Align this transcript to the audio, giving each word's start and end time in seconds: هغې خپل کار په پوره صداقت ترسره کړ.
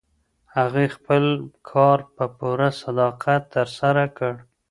هغې 0.55 0.85
خپل 0.95 1.23
کار 1.69 1.99
په 2.15 2.25
پوره 2.37 2.69
صداقت 2.81 3.41
ترسره 3.55 4.05
کړ. 4.17 4.33